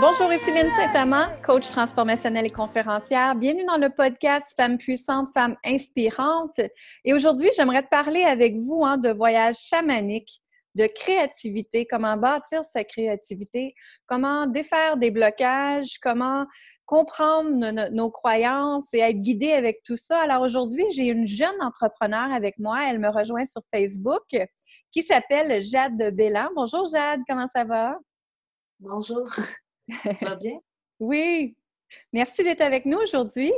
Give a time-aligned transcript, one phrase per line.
[0.00, 3.34] bonjour, ici Lynne Saint-Amand, coach transformationnelle et conférencière.
[3.34, 6.60] Bienvenue dans le podcast Femmes puissantes, femmes inspirantes.
[7.04, 10.40] Et aujourd'hui, j'aimerais te parler avec vous hein, de voyage chamanique,
[10.74, 13.74] de créativité, comment bâtir sa créativité,
[14.06, 16.46] comment défaire des blocages, comment
[16.86, 20.22] comprendre nos croyances et être guidé avec tout ça.
[20.22, 22.88] Alors aujourd'hui, j'ai une jeune entrepreneur avec moi.
[22.88, 24.34] Elle me rejoint sur Facebook
[24.92, 26.48] qui s'appelle Jade Bellan.
[26.56, 27.98] Bonjour Jade, comment ça va?
[28.78, 29.26] Bonjour.
[30.14, 30.58] Ça va bien?
[31.00, 31.56] oui.
[32.12, 33.52] Merci d'être avec nous aujourd'hui.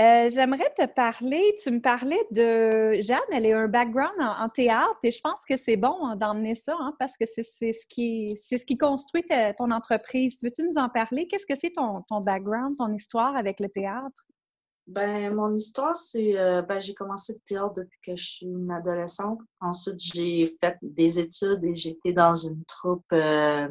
[0.00, 4.98] Euh, j'aimerais te parler, tu me parlais de Jeanne, elle a un background en, théâtre
[5.02, 8.34] et je pense que c'est bon hein, d'emmener ça hein, parce que c'est ce, qui,
[8.36, 9.22] ce qui construit
[9.58, 10.38] ton entreprise.
[10.42, 11.28] Veux-tu nous en parler?
[11.28, 14.26] Qu'est-ce que c'est ton, ton, background, ton histoire avec le théâtre?
[14.86, 18.70] Ben, mon histoire, c'est euh, ben, j'ai commencé le théâtre depuis que je suis une
[18.70, 19.40] adolescente.
[19.60, 23.68] Ensuite, j'ai fait des études et j'étais dans une troupe euh,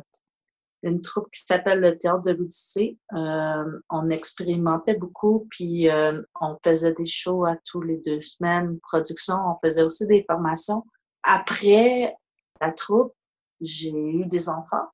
[0.84, 2.98] une troupe qui s'appelle le Théâtre de l'Odyssée.
[3.14, 8.80] Euh, on expérimentait beaucoup, puis euh, on faisait des shows à tous les deux semaines,
[8.80, 10.84] production, on faisait aussi des formations.
[11.24, 12.16] Après
[12.60, 13.14] la troupe,
[13.60, 14.88] j'ai eu des enfants.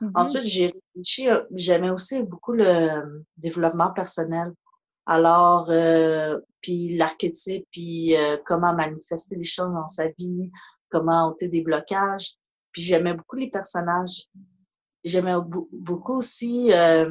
[0.00, 0.10] Mm-hmm.
[0.14, 4.52] Ensuite, j'ai réfléchi, euh, j'aimais aussi beaucoup le développement personnel.
[5.06, 5.70] Alors,
[6.60, 8.14] puis l'archétype, puis
[8.44, 10.50] comment manifester les choses dans sa vie,
[10.90, 12.34] comment ôter des blocages.
[12.72, 14.28] Puis j'aimais beaucoup les personnages
[15.04, 15.34] j'aimais
[15.72, 17.10] beaucoup aussi euh,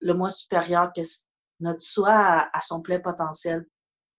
[0.00, 1.24] le moi supérieur, qu'est-ce
[1.62, 3.66] notre soi à, son plein potentiel.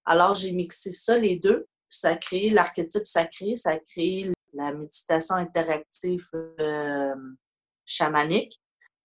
[0.05, 1.67] Alors, j'ai mixé ça, les deux.
[1.89, 7.15] Ça a créé l'archétype sacré, ça a créé la méditation interactive euh,
[7.85, 8.59] chamanique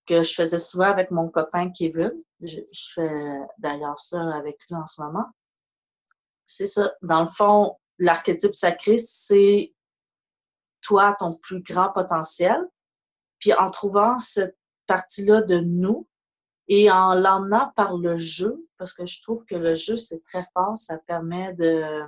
[0.06, 2.12] que je faisais souvent avec mon copain Kevin.
[2.40, 2.60] Je
[2.94, 5.26] fais d'ailleurs ça avec lui en ce moment.
[6.46, 6.92] C'est ça.
[7.02, 9.74] Dans le fond, l'archétype sacré, c'est
[10.80, 12.58] toi, ton plus grand potentiel.
[13.38, 14.56] Puis en trouvant cette
[14.86, 16.08] partie-là de nous
[16.68, 20.42] et en l'emmenant par le jeu, parce que je trouve que le jeu, c'est très
[20.54, 22.04] fort, ça permet de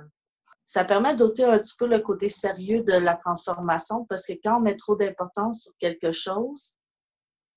[0.63, 4.57] ça permet d'ôter un petit peu le côté sérieux de la transformation parce que quand
[4.57, 6.77] on met trop d'importance sur quelque chose,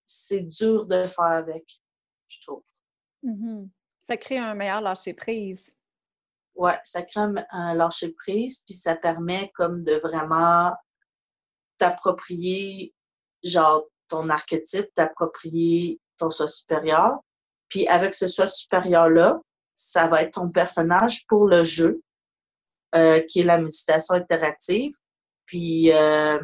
[0.05, 1.81] c'est dur de faire avec,
[2.29, 2.65] je trouve.
[3.23, 3.69] Mm-hmm.
[3.99, 5.73] Ça crée un meilleur lâcher-prise.
[6.57, 10.73] Oui, ça crée un, un lâcher-prise, puis ça permet comme de vraiment
[11.79, 12.94] t'approprier
[13.45, 17.19] genre ton archétype, t'approprier ton soi supérieur.
[17.69, 19.41] Puis avec ce soi supérieur-là,
[19.75, 22.03] ça va être ton personnage pour le jeu,
[22.95, 24.95] euh, qui est la méditation interactive.
[25.47, 26.39] Puis euh,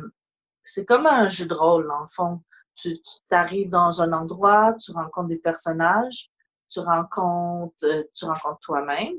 [0.64, 2.42] c'est comme un jeu de rôle, le fond.
[2.74, 6.30] Tu t'arrives dans un endroit, tu rencontres des personnages,
[6.70, 9.14] tu rencontres, euh, tu rencontres toi-même,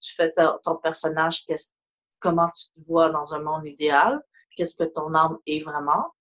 [0.00, 1.46] tu fais ton personnage,
[2.18, 4.22] comment tu te vois dans un monde idéal,
[4.56, 6.12] qu'est-ce que ton âme est vraiment.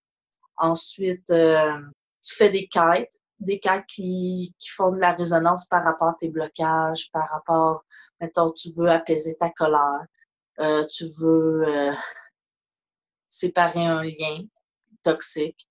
[0.57, 1.77] Ensuite, euh,
[2.23, 6.15] tu fais des quêtes, des quêtes qui, qui font de la résonance par rapport à
[6.19, 7.85] tes blocages, par rapport,
[8.19, 10.05] mettons, tu veux apaiser ta colère,
[10.59, 11.93] euh, tu veux euh,
[13.29, 14.43] séparer un lien
[15.03, 15.69] toxique,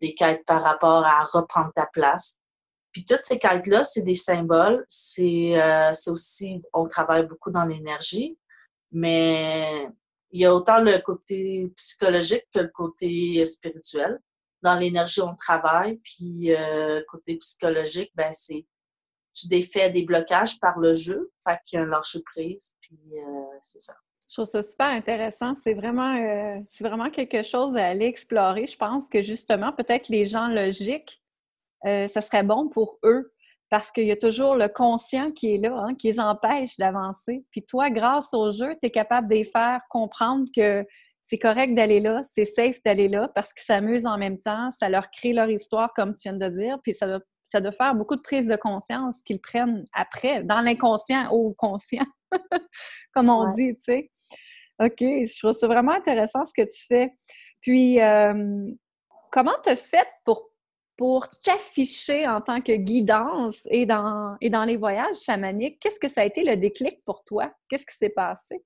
[0.00, 2.38] des quêtes par rapport à reprendre ta place.
[2.92, 4.84] Puis toutes ces quêtes-là, c'est des symboles.
[4.88, 5.54] C'est
[6.08, 8.36] aussi, on travaille beaucoup dans l'énergie,
[8.92, 9.88] mais
[10.36, 14.20] il y a autant le côté psychologique que le côté spirituel.
[14.60, 18.66] Dans l'énergie, on travaille, puis euh, côté psychologique, ben c'est
[19.32, 22.98] tu défais des blocages par le jeu, fait qu'il y a un lâcher prise, puis
[23.14, 23.94] euh, c'est ça.
[24.28, 25.54] Je trouve ça super intéressant.
[25.54, 28.66] C'est vraiment, euh, c'est vraiment quelque chose à aller explorer.
[28.66, 31.22] Je pense que justement, peut-être les gens logiques,
[31.84, 33.32] ça serait bon pour eux
[33.70, 37.44] parce qu'il y a toujours le conscient qui est là, hein, qui les empêche d'avancer.
[37.50, 40.84] Puis toi, grâce au jeu, tu es capable de les faire comprendre que
[41.20, 44.88] c'est correct d'aller là, c'est safe d'aller là parce qu'ils s'amusent en même temps, ça
[44.88, 47.96] leur crée leur histoire, comme tu viens de dire, puis ça doit, ça doit faire
[47.96, 52.06] beaucoup de prise de conscience qu'ils prennent après, dans l'inconscient au conscient,
[53.12, 54.10] comme on dit, tu sais.
[54.78, 57.12] OK, je trouve ça vraiment intéressant ce que tu fais.
[57.60, 58.68] Puis, euh,
[59.32, 60.50] comment tu as fait pour
[60.96, 66.08] pour t'afficher en tant que guidance et dans, et dans les voyages chamaniques, qu'est-ce que
[66.08, 67.52] ça a été le déclic pour toi?
[67.68, 68.64] Qu'est-ce qui s'est passé?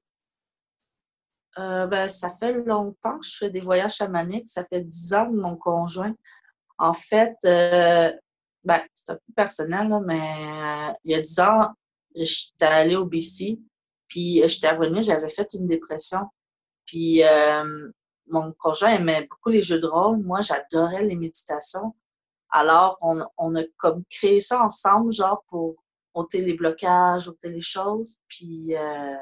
[1.58, 4.48] Euh, ben, ça fait longtemps que je fais des voyages chamaniques.
[4.48, 6.14] Ça fait dix ans de mon conjoint.
[6.78, 8.12] En fait, euh,
[8.64, 11.72] ben, c'est un peu personnel, mais euh, il y a dix ans,
[12.14, 13.58] j'étais allée au BC,
[14.06, 16.20] puis j'étais revenue, j'avais fait une dépression.
[16.86, 17.22] Puis
[18.28, 20.18] mon conjoint aimait beaucoup les jeux de rôle.
[20.18, 21.94] Moi, j'adorais les méditations.
[22.50, 25.76] Alors, on, a comme créé ça ensemble, genre pour
[26.14, 28.18] ôter les blocages, ôter les choses.
[28.28, 29.16] Puis, euh,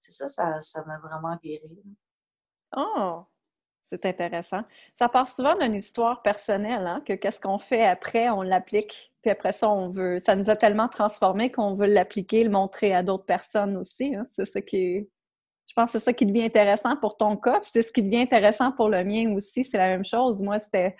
[0.00, 1.82] c'est ça, ça, m'a vraiment guéri.
[2.76, 3.24] Oh!
[3.88, 4.64] C'est intéressant.
[4.92, 9.30] Ça part souvent d'une histoire personnelle, hein, que qu'est-ce qu'on fait après, on l'applique, puis
[9.30, 10.18] après ça, on veut.
[10.18, 14.14] Ça nous a tellement transformé qu'on veut l'appliquer, le montrer à d'autres personnes aussi.
[14.14, 14.24] Hein.
[14.30, 15.08] C'est ça qui.
[15.66, 18.22] Je pense que c'est ça qui devient intéressant pour ton cas, c'est ce qui devient
[18.22, 19.64] intéressant pour le mien aussi.
[19.64, 20.42] C'est la même chose.
[20.42, 20.94] Moi, c'était.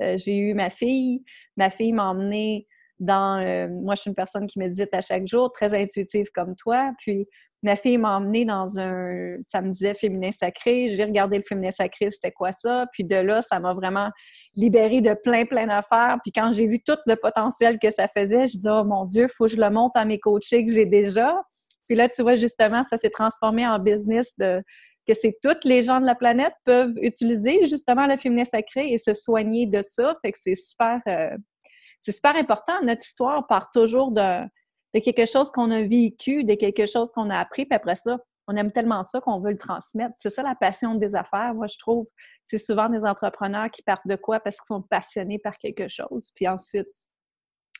[0.00, 1.22] Euh, j'ai eu ma fille.
[1.56, 2.66] Ma fille m'a emmenée
[2.98, 3.40] dans.
[3.40, 6.92] Euh, moi, je suis une personne qui médite à chaque jour, très intuitive comme toi.
[6.98, 7.28] Puis
[7.64, 10.90] Ma fille m'a emmenée dans un, ça me disait féminin sacré.
[10.90, 12.84] J'ai regardé le féminin sacré, c'était quoi ça?
[12.92, 14.10] Puis de là, ça m'a vraiment
[14.54, 16.18] libérée de plein, plein d'affaires.
[16.22, 19.28] Puis quand j'ai vu tout le potentiel que ça faisait, je dis, oh mon Dieu,
[19.34, 21.34] faut que je le monte à mes coachés que j'ai déjà.
[21.88, 24.60] Puis là, tu vois, justement, ça s'est transformé en business de
[25.06, 28.98] que c'est toutes les gens de la planète peuvent utiliser justement le féminin sacré et
[28.98, 30.14] se soigner de ça.
[30.22, 31.36] Fait que c'est super, euh,
[32.00, 32.74] c'est super important.
[32.82, 34.46] Notre histoire part toujours de
[35.00, 38.56] quelque chose qu'on a vécu, de quelque chose qu'on a appris, puis après ça, on
[38.56, 40.14] aime tellement ça qu'on veut le transmettre.
[40.16, 42.06] C'est ça la passion des affaires, moi, je trouve.
[42.44, 44.40] C'est souvent des entrepreneurs qui partent de quoi?
[44.40, 46.30] Parce qu'ils sont passionnés par quelque chose.
[46.34, 46.88] Puis ensuite,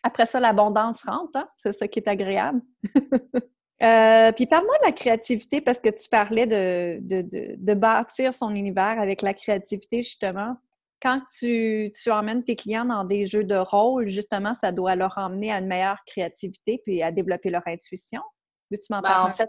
[0.03, 1.37] après ça, l'abondance rentre.
[1.37, 1.49] Hein?
[1.56, 2.62] C'est ça qui est agréable.
[3.82, 9.00] Euh, puis parle-moi de la créativité parce que tu parlais de, de, bâtir son univers
[9.00, 10.56] avec la créativité, justement
[11.05, 15.53] quand tu, emmènes tes clients dans des jeux de rôle, justement, ça doit leur emmener
[15.53, 18.23] à une meilleure créativité puis à développer leur intuition.
[18.71, 19.49] Veux-tu m'en ben, parler en fait,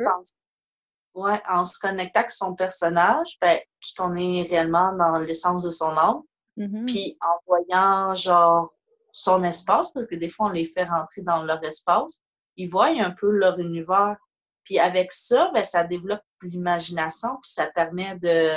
[1.14, 3.58] En, ouais, en se connectant avec son personnage, ben,
[3.98, 6.24] qu'on est réellement dans l'essence de son âme,
[6.58, 6.86] mm-hmm.
[6.86, 8.74] puis en voyant, genre,
[9.14, 12.22] son espace, parce que des fois, on les fait rentrer dans leur espace,
[12.58, 14.18] ils voient un peu leur univers.
[14.64, 18.50] Puis avec ça, ben, ça développe l'imagination, puis ça permet de,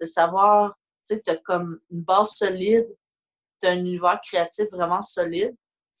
[0.00, 0.78] de savoir
[1.16, 2.86] tu as comme une base solide,
[3.60, 5.56] tu as un univers créatif vraiment solide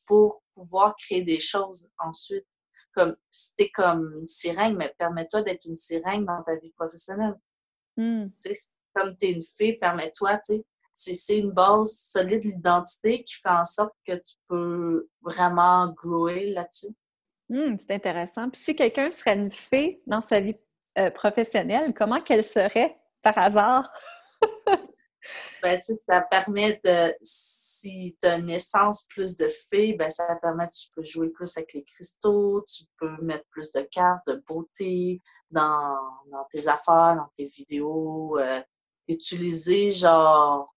[0.06, 2.46] pour pouvoir créer des choses ensuite.
[2.94, 6.72] Comme si tu es comme une sirène, mais permets-toi d'être une sirène dans ta vie
[6.72, 7.34] professionnelle.
[8.94, 13.48] Comme tu es une fille, permets-toi, tu sais, c'est une base solide d'identité qui fait
[13.50, 16.94] en sorte que tu peux vraiment grower là-dessus.
[17.48, 18.50] Hmm, c'est intéressant.
[18.50, 20.56] Puis si quelqu'un serait une fée dans sa vie
[20.98, 23.92] euh, professionnelle, comment qu'elle serait par hasard?
[25.62, 30.68] ben, ça permet de, si tu as une essence plus de fée, ben, ça permet
[30.70, 35.22] tu peux jouer plus avec les cristaux, tu peux mettre plus de cartes, de beauté
[35.50, 35.96] dans,
[36.30, 38.60] dans tes affaires, dans tes vidéos, euh,
[39.08, 40.74] utiliser genre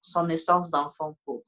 [0.00, 1.42] son essence dans le fond pour,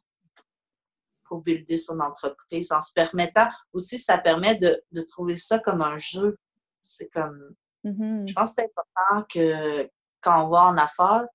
[1.36, 5.82] pour builder son entreprise en se permettant aussi, ça permet de, de trouver ça comme
[5.82, 6.38] un jeu.
[6.80, 7.54] C'est comme,
[7.84, 8.26] mm-hmm.
[8.26, 9.90] je pense que c'est important que
[10.22, 11.26] quand on va en affaires,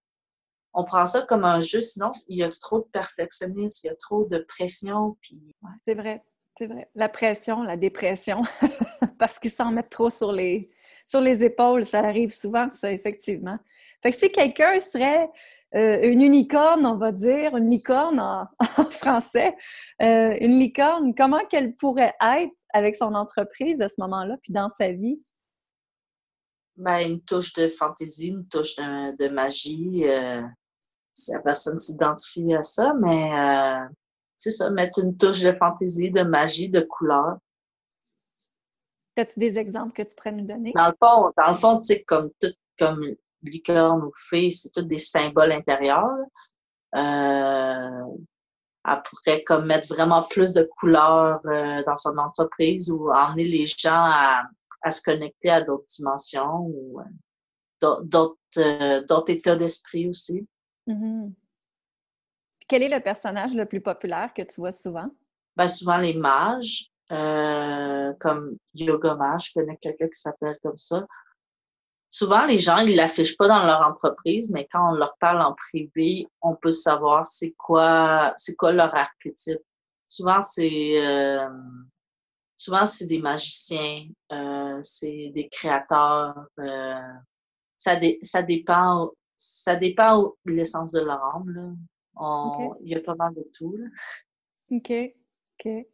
[0.74, 3.92] on prend ça comme un jeu, sinon il y a trop de perfectionnisme, il y
[3.92, 5.18] a trop de pression.
[5.22, 5.56] Puis...
[5.86, 6.24] c'est vrai,
[6.58, 6.90] c'est vrai.
[6.96, 8.42] La pression, la dépression,
[9.20, 10.72] parce qu'ils s'en mettent trop sur les,
[11.12, 13.58] sur les épaules, ça arrive souvent, ça, effectivement.
[14.02, 15.30] Fait que si quelqu'un serait
[15.76, 18.22] euh, une unicorne, on va dire, une licorne
[18.78, 19.54] en, français,
[20.02, 24.70] euh, une licorne, comment qu'elle pourrait être avec son entreprise à ce moment-là, puis dans
[24.70, 25.22] sa vie?
[26.78, 30.42] Ben, une touche de fantaisie, une touche de, magie, euh,
[31.14, 33.32] si la personne s'identifie à ça, mais
[34.38, 37.36] c'est ça, mettre une touche de fantaisie, de magie, de couleur.
[39.18, 40.72] As-tu des exemples que tu pourrais nous donner?
[40.74, 43.04] Dans le fond, dans le fond, tu sais, comme tout, comme
[43.44, 46.18] licorne ou fée, c'est tous des symboles intérieurs.
[46.96, 48.06] Euh,
[48.84, 53.66] elle pourrait comme mettre vraiment plus de couleurs euh, dans son entreprise ou emmener les
[53.66, 54.44] gens à,
[54.82, 57.00] à se connecter à d'autres dimensions ou
[57.82, 60.48] d'autres états d'esprit aussi.
[60.88, 61.34] Mm-hmm.
[62.68, 65.10] Quel est le personnage le plus populaire que tu vois souvent?
[65.56, 71.06] Ben, souvent les mages, euh, comme Yoga Mage, je connais quelqu'un qui s'appelle comme ça.
[72.10, 75.54] Souvent, les gens, ils l'affichent pas dans leur entreprise, mais quand on leur parle en
[75.54, 79.62] privé, on peut savoir c'est quoi, c'est quoi leur archétype.
[80.08, 81.48] Souvent, c'est euh,
[82.58, 86.36] souvent c'est des magiciens, euh, c'est des créateurs.
[87.78, 89.12] ça, ça dépend
[89.44, 91.76] ça dépend de l'essence de leur âme.
[92.82, 93.76] Il y a pas mal de tout.
[94.70, 94.92] OK.
[94.92, 95.88] OK.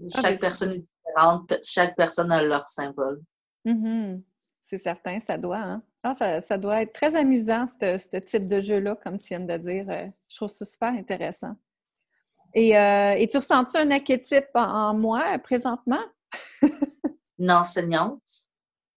[0.00, 1.54] Ah, chaque ben, personne est différente.
[1.62, 3.20] Chaque personne a leur symbole.
[3.66, 4.22] Mm-hmm.
[4.64, 5.58] C'est certain, ça doit.
[5.58, 5.82] Hein?
[6.02, 9.86] Ah, ça, doit être très amusant, ce type de jeu-là, comme tu viens de dire.
[9.88, 11.56] Euh, je trouve ça super intéressant.
[12.54, 16.02] Et, euh, tu ressens-tu un archétype en, moi présentement?
[17.38, 18.22] Une enseignante.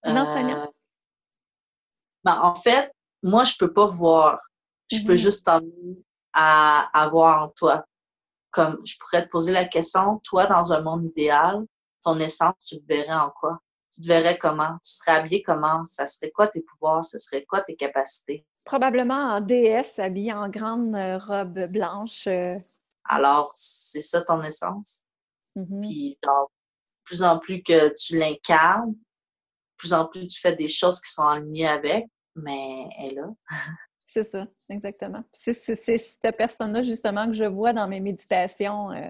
[0.03, 0.69] Une enseignante?
[0.69, 0.71] Euh,
[2.23, 2.91] ben, en fait,
[3.23, 4.39] moi, je peux pas voir.
[4.91, 5.17] Je peux mm-hmm.
[5.17, 6.03] juste t'emmener
[6.33, 7.85] à, à voir en toi.
[8.51, 11.65] Comme je pourrais te poser la question, toi, dans un monde idéal,
[12.03, 13.59] ton essence, tu te verrais en quoi?
[13.93, 14.77] Tu te verrais comment?
[14.83, 15.83] Tu serais habillé comment?
[15.85, 17.03] Ça serait quoi tes pouvoirs?
[17.03, 18.45] Ce serait quoi tes capacités?
[18.65, 22.27] Probablement en déesse, habillée en grande euh, robe blanche.
[22.27, 22.55] Euh.
[23.05, 25.03] Alors, c'est ça ton essence?
[25.55, 25.81] Mm-hmm.
[25.81, 26.51] Puis, genre,
[27.03, 28.95] plus en plus que tu l'incarnes,
[29.77, 32.05] plus en plus tu fais des choses qui sont alignées avec,
[32.35, 33.27] mais elle est là.
[34.13, 35.23] c'est ça, exactement.
[35.31, 38.91] C'est cette personne-là, justement, que je vois dans mes méditations.
[38.91, 39.07] Euh,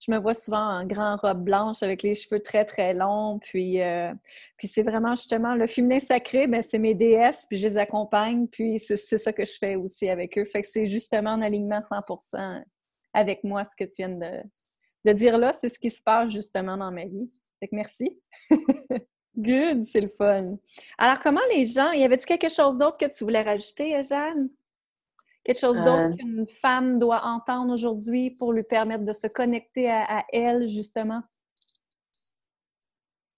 [0.00, 3.38] je me vois souvent en grande robe blanche avec les cheveux très, très longs.
[3.38, 4.14] Puis, euh,
[4.56, 8.46] puis c'est vraiment justement le féminin sacré, mais c'est mes déesses, puis je les accompagne.
[8.48, 10.46] Puis c'est ça que je fais aussi avec eux.
[10.46, 12.64] Fait que c'est justement en alignement 100%
[13.12, 14.42] avec moi ce que tu viens de,
[15.04, 15.52] de dire là.
[15.52, 17.30] C'est ce qui se passe justement dans ma vie.
[17.60, 18.18] Fait que merci.
[19.36, 20.56] Good, c'est le fun.
[20.98, 24.50] Alors, comment les gens, y avait-tu quelque chose d'autre que tu voulais rajouter, Jeanne?
[25.44, 26.16] Quelque chose d'autre euh.
[26.16, 31.22] qu'une femme doit entendre aujourd'hui pour lui permettre de se connecter à, elle, justement?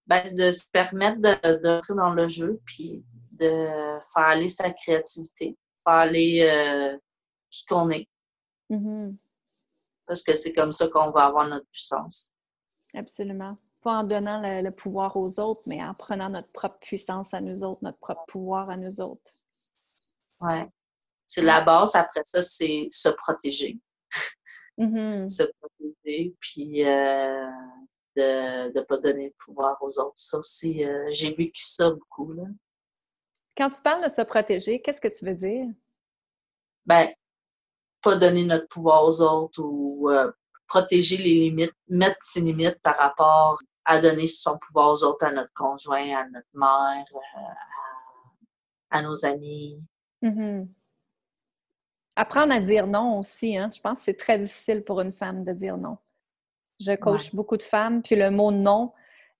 [0.07, 3.05] Ben, de se permettre d'entrer dans le jeu, puis
[3.39, 3.49] de
[4.13, 6.99] faire aller sa créativité, faire aller euh,
[7.51, 8.09] qui qu'on est.
[8.71, 9.17] Mm-hmm.
[10.07, 12.33] Parce que c'est comme ça qu'on va avoir notre puissance.
[12.95, 13.57] Absolument.
[13.83, 17.65] Pas en donnant le, pouvoir aux autres, mais en prenant notre propre puissance à nous
[17.65, 19.33] autres, notre propre pouvoir à nous autres.
[20.41, 20.69] Ouais.
[21.27, 21.95] C'est la base.
[21.95, 23.79] Après ça, c'est se protéger.
[24.79, 25.29] Mm-hmm.
[25.29, 27.47] se protéger, puis euh,
[28.17, 30.17] de ne pas donner le pouvoir aux autres.
[30.17, 32.33] Ça aussi, euh, j'ai vécu ça beaucoup.
[32.33, 32.45] Là.
[33.57, 35.67] Quand tu parles de se protéger, qu'est-ce que tu veux dire?
[36.87, 37.09] Ben,
[38.01, 40.31] pas donner notre pouvoir aux autres ou euh,
[40.67, 45.33] protéger les limites, mettre ses limites par rapport à donner son pouvoir aux autres, à
[45.33, 47.05] notre conjoint, à notre mère,
[48.91, 49.83] à, nos amis.
[50.23, 50.69] Mm-hmm.
[52.17, 53.71] Apprendre à dire non aussi, hein?
[53.75, 55.99] je pense que c'est très difficile pour une femme de dire non.
[56.79, 58.93] Je coach beaucoup de femmes, puis le mot non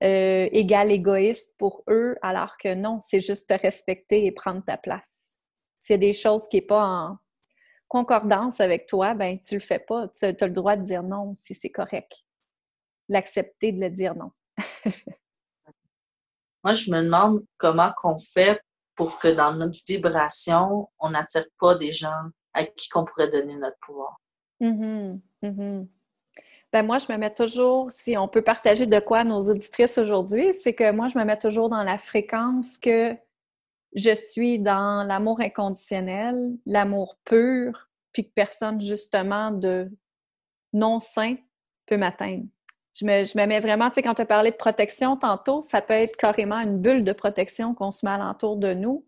[0.03, 4.77] euh, égale égoïste pour eux, alors que non, c'est juste te respecter et prendre ta
[4.77, 5.39] place.
[5.77, 7.19] S'il y a des choses qui n'est pas en
[7.89, 10.09] concordance avec toi, ben tu le fais pas.
[10.09, 12.25] Tu as le droit de dire non si c'est correct.
[13.09, 14.31] L'accepter de le dire non.
[16.65, 18.61] Moi, je me demande comment qu'on fait
[18.95, 23.57] pour que dans notre vibration, on n'attire pas des gens à qui qu'on pourrait donner
[23.57, 24.21] notre pouvoir.
[24.61, 25.21] Mm-hmm.
[25.43, 25.89] Mm-hmm.
[26.73, 30.55] Ben moi, je me mets toujours, si on peut partager de quoi nos auditrices aujourd'hui,
[30.63, 33.15] c'est que moi, je me mets toujours dans la fréquence que
[33.95, 39.91] je suis dans l'amour inconditionnel, l'amour pur, puis que personne, justement, de
[40.73, 41.37] non sain
[41.87, 42.47] peut m'atteindre.
[42.95, 45.95] Je me, mets vraiment, tu sais, quand tu as parlé de protection tantôt, ça peut
[45.95, 49.07] être carrément une bulle de protection qu'on se met alentour de nous,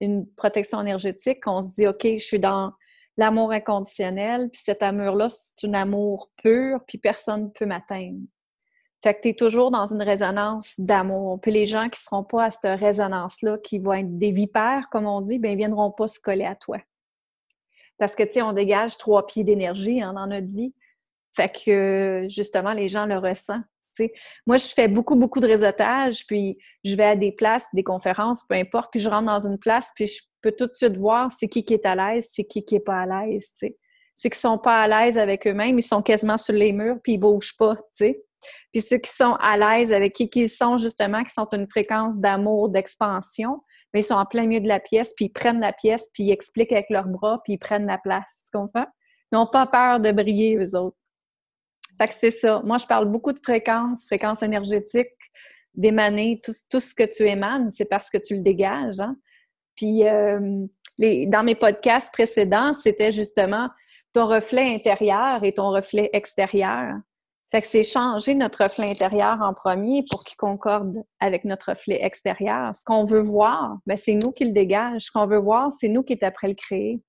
[0.00, 2.72] une protection énergétique, qu'on se dit, OK, je suis dans
[3.16, 8.20] l'amour inconditionnel, puis cet amour-là, c'est un amour pur, puis personne ne peut m'atteindre.
[9.02, 11.40] Fait que tu es toujours dans une résonance d'amour.
[11.40, 14.88] Puis les gens qui ne seront pas à cette résonance-là, qui vont être des vipères,
[14.90, 16.78] comme on dit, bien, viendront pas se coller à toi.
[17.98, 20.72] Parce que, tu sais, on dégage trois pieds d'énergie hein, dans notre vie.
[21.34, 23.64] Fait que, justement, les gens le ressentent.
[24.46, 28.42] Moi, je fais beaucoup, beaucoup de réseautage, puis je vais à des places, des conférences,
[28.48, 31.30] peu importe, puis je rentre dans une place, puis je peux tout de suite voir
[31.30, 33.52] c'est qui qui est à l'aise, c'est qui qui est pas à l'aise.
[34.14, 37.14] Ceux qui sont pas à l'aise avec eux-mêmes, ils sont quasiment sur les murs, puis
[37.14, 38.22] ils bougent pas, sais.
[38.72, 42.18] Puis ceux qui sont à l'aise avec qui ils sont, justement, qui sont une fréquence
[42.18, 43.60] d'amour, d'expansion,
[43.92, 46.24] mais ils sont en plein milieu de la pièce, puis ils prennent la pièce, puis
[46.24, 48.86] ils expliquent avec leurs bras, puis ils prennent la place, tu comprends?
[49.30, 50.96] Ils n'ont pas peur de briller, eux autres.
[52.00, 52.60] Fait que c'est ça.
[52.64, 55.08] Moi, je parle beaucoup de fréquences, fréquences énergétiques,
[55.74, 56.40] d'émaner.
[56.42, 59.00] Tout, ce que tu émanes, c'est parce que tu le dégages.
[59.00, 59.16] Hein?
[59.76, 60.66] Puis, euh,
[60.98, 63.68] les, dans mes podcasts précédents, c'était justement
[64.12, 66.94] ton reflet intérieur et ton reflet extérieur.
[67.50, 72.02] Fait que c'est changer notre reflet intérieur en premier pour qu'il concorde avec notre reflet
[72.02, 72.74] extérieur.
[72.74, 75.02] Ce qu'on veut voir, ben c'est nous qui le dégage.
[75.02, 77.02] Ce qu'on veut voir, c'est nous qui est après le créer.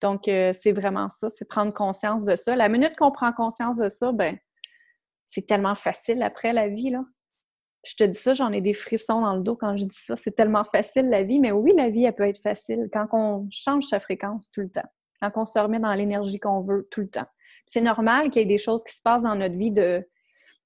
[0.00, 2.56] Donc, euh, c'est vraiment ça, c'est prendre conscience de ça.
[2.56, 4.38] La minute qu'on prend conscience de ça, ben
[5.26, 7.04] c'est tellement facile après la vie, là.
[7.84, 10.14] Je te dis ça, j'en ai des frissons dans le dos quand je dis ça.
[10.16, 13.48] C'est tellement facile la vie, mais oui, la vie, elle peut être facile quand on
[13.50, 14.88] change sa fréquence tout le temps,
[15.22, 17.26] quand on se remet dans l'énergie qu'on veut tout le temps.
[17.66, 20.06] C'est normal qu'il y ait des choses qui se passent dans notre vie de,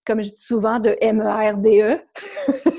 [0.04, 2.02] comme je dis souvent, de MERDE.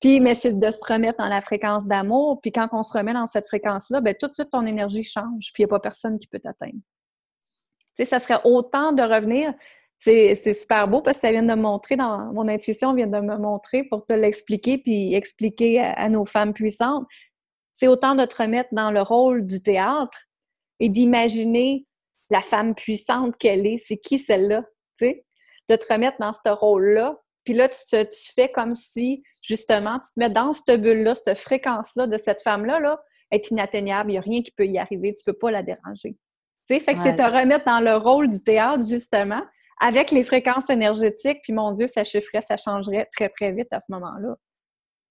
[0.00, 2.40] Puis, mais c'est de se remettre dans la fréquence d'amour.
[2.40, 5.52] Puis quand on se remet dans cette fréquence-là, bien, tout de suite, ton énergie change.
[5.52, 6.72] Puis il n'y a pas personne qui peut t'atteindre.
[6.72, 9.52] Tu sais, ça serait autant de revenir.
[9.98, 13.20] C'est super beau parce que ça vient de me montrer, dans mon intuition vient de
[13.20, 17.06] me montrer pour te l'expliquer puis expliquer à, nos femmes puissantes.
[17.74, 20.16] C'est autant de te remettre dans le rôle du théâtre
[20.78, 21.86] et d'imaginer
[22.30, 23.76] la femme puissante qu'elle est.
[23.76, 24.62] C'est qui celle-là?
[24.96, 25.26] Tu sais?
[25.68, 30.12] De te remettre dans ce rôle-là puis là, tu, tu fais comme si, justement, tu
[30.14, 33.00] te mets dans cette bulle-là, cette fréquence-là de cette femme-là, là,
[33.32, 35.64] être inatteignable, il n'y a rien qui peut y arriver, tu ne peux pas la
[35.64, 36.12] déranger.
[36.68, 39.42] Tu sais, fait que c'est te remettre dans le rôle du théâtre, justement,
[39.80, 43.80] avec les fréquences énergétiques, puis mon Dieu, ça chiffrerait, ça changerait très, très vite à
[43.80, 44.36] ce moment-là.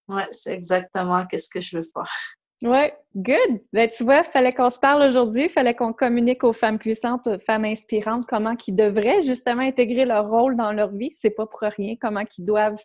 [0.07, 2.37] Oui, c'est exactement ce que je veux faire.
[2.61, 3.61] Oui, good.
[3.71, 7.39] Ben, tu vois, fallait qu'on se parle aujourd'hui, fallait qu'on communique aux femmes puissantes, aux
[7.39, 11.11] femmes inspirantes, comment qu'ils devraient justement intégrer leur rôle dans leur vie.
[11.13, 12.81] C'est pas pour rien, comment qu'ils doivent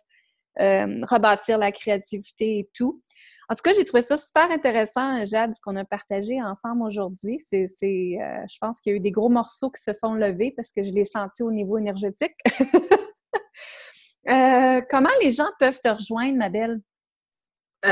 [0.61, 3.01] euh, rebâtir la créativité et tout.
[3.49, 7.37] En tout cas, j'ai trouvé ça super intéressant, Jade, ce qu'on a partagé ensemble aujourd'hui.
[7.39, 10.53] C'est, euh, je pense qu'il y a eu des gros morceaux qui se sont levés
[10.55, 12.35] parce que je l'ai senti au niveau énergétique.
[14.27, 16.81] Euh, comment les gens peuvent te rejoindre, ma belle?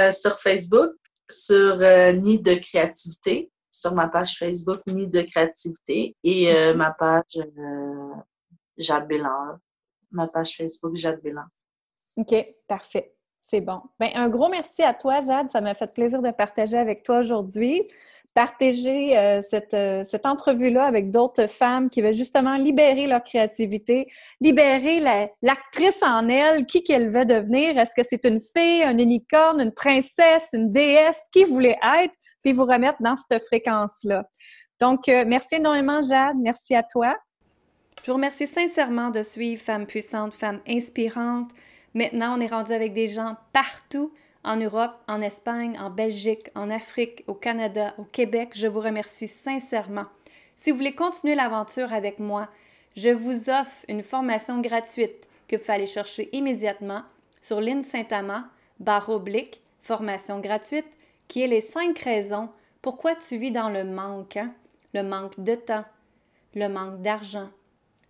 [0.09, 0.89] sur Facebook,
[1.29, 6.91] sur euh, Nid de créativité, sur ma page Facebook Nid de créativité et euh, ma
[6.91, 8.13] page euh,
[8.77, 9.57] Jade Bélan,
[10.11, 11.45] ma page Facebook Jade Bélan.
[12.17, 12.35] OK,
[12.67, 13.15] parfait.
[13.39, 13.81] C'est bon.
[13.99, 15.51] Ben, un gros merci à toi, Jade.
[15.51, 17.87] Ça m'a fait plaisir de partager avec toi aujourd'hui
[18.33, 24.07] partager euh, cette, euh, cette entrevue-là avec d'autres femmes qui veulent justement libérer leur créativité,
[24.41, 24.99] libérer
[25.41, 27.77] l'actrice en elle, qui qu'elle veut devenir.
[27.77, 32.53] Est-ce que c'est une fille, une unicorne, une princesse, une déesse, qui voulait être, puis
[32.53, 34.25] vous remettre dans cette fréquence-là.
[34.79, 36.35] Donc, euh, merci énormément, Jade.
[36.41, 37.15] Merci à toi.
[38.01, 41.51] Je vous remercie sincèrement de suivre Femmes puissantes, Femmes inspirantes.
[41.93, 44.11] Maintenant, on est rendu avec des gens partout
[44.43, 48.51] en Europe, en Espagne, en Belgique, en Afrique, au Canada, au Québec.
[48.53, 50.05] Je vous remercie sincèrement.
[50.55, 52.49] Si vous voulez continuer l'aventure avec moi,
[52.95, 57.03] je vous offre une formation gratuite que vous allez chercher immédiatement
[57.41, 60.87] sur l'INSAINTAMA, barre oblique, formation gratuite,
[61.27, 62.49] qui est les cinq raisons
[62.81, 64.37] pourquoi tu vis dans le manque.
[64.37, 64.53] Hein?
[64.93, 65.85] Le manque de temps,
[66.53, 67.49] le manque d'argent,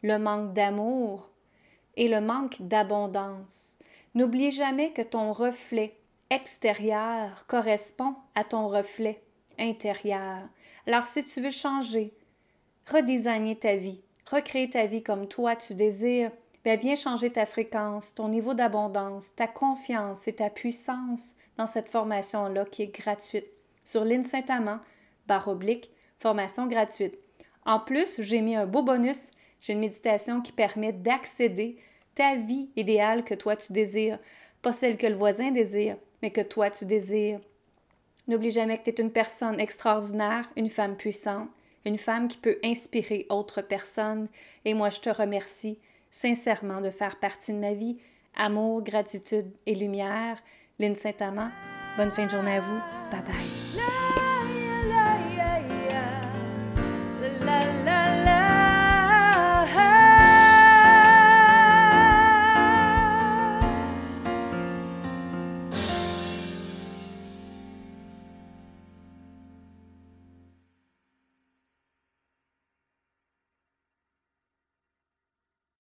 [0.02, 1.30] le manque d'amour
[1.96, 3.78] et le manque d'abondance.
[4.16, 5.96] N'oubliez jamais que ton reflet
[6.34, 9.22] extérieur correspond à ton reflet
[9.60, 10.40] intérieur.
[10.88, 12.12] Alors si tu veux changer,
[12.92, 16.32] redesigner ta vie, recréer ta vie comme toi tu désires,
[16.64, 21.90] bien viens changer ta fréquence, ton niveau d'abondance, ta confiance et ta puissance dans cette
[21.90, 23.46] formation-là qui est gratuite
[23.86, 24.80] sur l'île Saint-Amand,
[25.28, 27.16] barre oblique, formation gratuite.
[27.66, 29.30] En plus, j'ai mis un beau bonus,
[29.62, 31.78] j'ai une méditation qui permet d'accéder
[32.16, 34.20] ta vie idéale que toi tu désires,
[34.64, 37.40] pas celle que le voisin désire, mais que toi tu désires.
[38.28, 41.50] N'oublie jamais que tu es une personne extraordinaire, une femme puissante,
[41.86, 44.30] une femme qui peut inspirer autres personnes.
[44.64, 45.78] Et moi, je te remercie
[46.10, 47.98] sincèrement de faire partie de ma vie.
[48.36, 50.42] Amour, gratitude et lumière.
[50.80, 51.50] Lynne Saint-Amand,
[51.98, 52.80] bonne fin de journée à vous.
[53.12, 54.13] Bye bye.